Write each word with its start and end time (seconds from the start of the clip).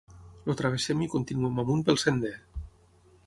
El 0.51 0.55
travessem 0.61 1.03
i 1.05 1.09
continuem 1.11 1.61
amunt 1.65 1.85
pel 1.91 2.01
sender. 2.05 2.35